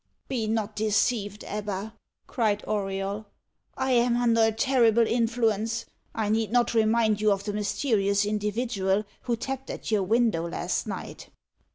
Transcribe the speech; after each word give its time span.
"Be 0.27 0.47
not 0.47 0.75
deceived, 0.75 1.43
Ebba," 1.45 1.93
cried 2.25 2.63
Auriol. 2.67 3.27
"I 3.77 3.91
am 3.91 4.17
under 4.17 4.41
a 4.45 4.51
terrible 4.51 5.05
influence. 5.05 5.85
I 6.15 6.27
need 6.29 6.51
not 6.51 6.73
remind 6.73 7.21
you 7.21 7.31
of 7.31 7.43
the 7.43 7.53
mysterious 7.53 8.25
individual 8.25 9.03
who 9.21 9.35
tapped 9.35 9.69
at 9.69 9.91
your 9.91 10.01
window 10.01 10.49
last 10.49 10.87
night." 10.87 11.29